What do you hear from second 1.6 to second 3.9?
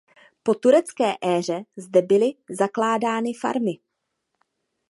zde byly zakládány farmy.